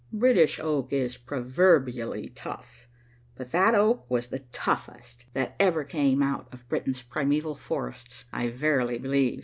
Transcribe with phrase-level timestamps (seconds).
[0.11, 2.87] British oak is proverbially tough,
[3.35, 8.49] but that oak was the toughest that ever came out of Britain's primeval forests, I
[8.49, 9.39] verily believe.